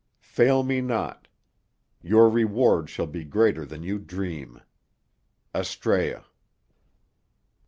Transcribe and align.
Fail 0.23 0.63
me 0.63 0.81
not. 0.81 1.27
Your 2.01 2.27
reward 2.27 2.89
shall 2.89 3.05
be 3.05 3.23
greater 3.23 3.65
than 3.67 3.83
you 3.83 3.99
dream. 3.99 4.59
_Astræa. 5.53 6.23